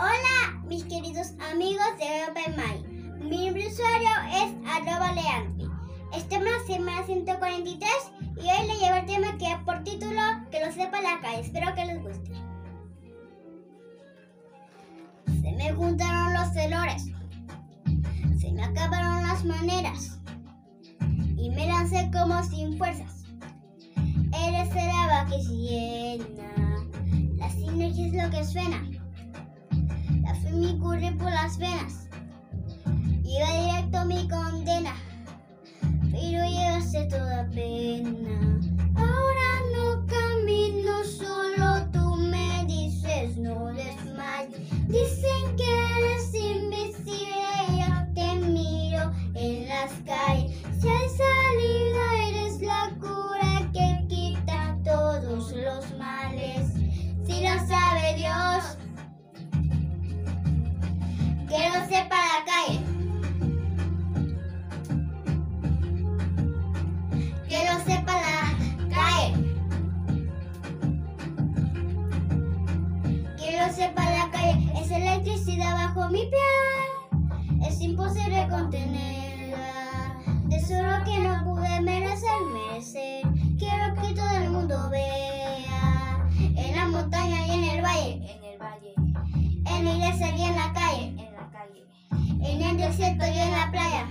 [0.00, 3.28] Hola, mis queridos amigos de OpenMy.
[3.28, 5.68] Mi usuario es arroba leampi.
[6.14, 7.90] Estamos en semana 143
[8.36, 10.20] y hoy le llevo el tema que por título
[10.52, 11.40] Que lo sepa la calle.
[11.40, 12.32] Espero que les guste.
[15.26, 17.06] Se me juntaron los celores.
[18.40, 20.20] Se me acabaron las maneras.
[21.36, 23.24] Y me lancé como sin fuerzas.
[24.46, 26.86] Eres el agua que llena.
[27.34, 28.97] La sinergia es lo que suena
[31.48, 32.08] las venas.
[33.24, 33.67] Iba
[61.48, 62.80] Que lo sepa la calle.
[67.48, 68.40] Que lo sepa la
[68.94, 69.32] calle.
[73.38, 74.72] Que lo sepa la calle.
[74.78, 77.62] Es electricidad bajo mi piel.
[77.66, 80.18] Es imposible contenerla.
[80.48, 83.26] De solo que no pude merecer, merecer.
[83.58, 86.28] Quiero que todo el mundo vea.
[86.38, 88.36] En la montaña y en el valle.
[88.36, 88.94] En el valle.
[89.64, 91.17] En la iglesia y en la calle
[92.40, 94.06] en el desierto y en la playa.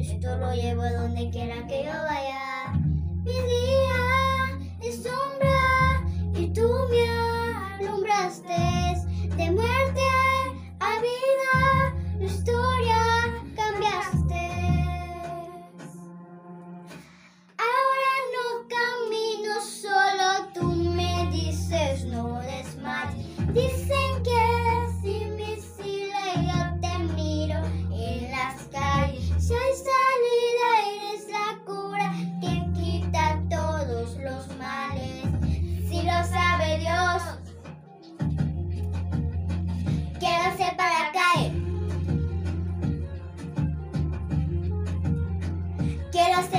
[0.00, 2.72] Esto lo llevo donde quiera que yo vaya.
[3.24, 5.37] Mi día es sombra
[46.18, 46.57] quiero